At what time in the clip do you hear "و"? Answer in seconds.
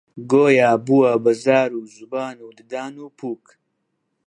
1.79-1.81, 2.45-2.47, 3.03-3.05